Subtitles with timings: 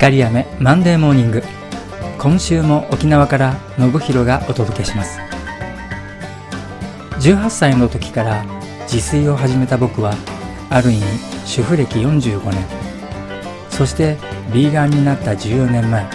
[0.00, 1.42] 光雨マンデーモーニング
[2.16, 5.20] 今週も沖縄から信弘がお届けします。
[7.20, 8.42] 18歳の時から
[8.90, 10.14] 自炊を始めた僕は
[10.70, 11.04] ある意味
[11.44, 12.64] 主婦歴45年。
[13.68, 14.16] そして
[14.54, 16.08] ビーガンになった14年前。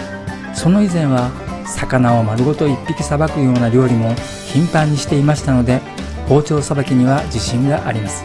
[0.52, 1.30] その以前は
[1.64, 4.12] 魚を丸ごと1匹さばくような料理も
[4.52, 5.80] 頻繁にしていましたので
[6.28, 8.24] 包丁さばきには自信があります。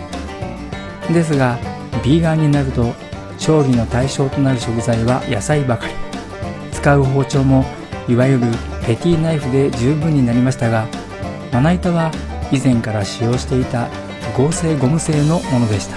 [1.14, 1.60] ですが
[2.04, 3.11] ビーガンになると
[3.42, 5.94] 調理の対象となる食材は野菜ばかり。
[6.72, 7.66] 使う包丁も
[8.08, 8.42] いわゆる
[8.86, 10.88] ペティナイフで十分になりましたが
[11.52, 12.12] まな板は
[12.52, 13.88] 以前から使用していた
[14.36, 15.96] 合成ゴム製のものでした。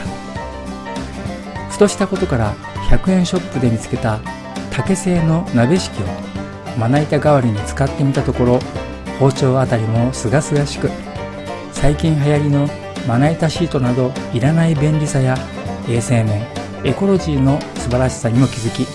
[1.71, 2.55] ふとしたことから
[2.89, 4.21] 100円ショップで見つけた
[4.71, 6.07] 竹製の鍋敷きを
[6.79, 8.59] まな板代わりに使ってみたところ
[9.19, 10.89] 包丁あたりもすがすがしく
[11.73, 12.69] 最近流行りの
[13.07, 15.37] まな板シートなどいらない便利さや
[15.89, 18.87] 衛生面エコロジーの素晴らしさにも気づき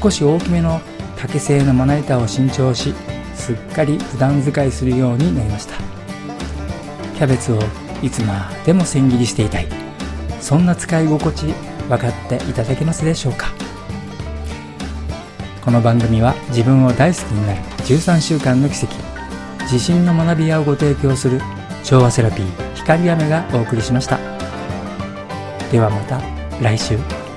[0.00, 0.80] 少し大きめの
[1.16, 2.94] 竹製のまな板を新調し
[3.34, 5.74] すっかり普段使いするようになりました。
[7.16, 7.58] キャベツを
[8.02, 9.66] いつまでも千切りしていたい。
[10.40, 11.46] そんな使い心地
[11.88, 13.48] 分かっていただけますでしょうか。
[15.64, 18.94] この番組は自分を大好きになる13週間の奇跡
[19.62, 21.40] 自信の学び屋をご提供する
[21.84, 24.18] 調和セラピー光雨がお送りしました。
[25.70, 26.37] ではまた。
[26.60, 27.27] 来週。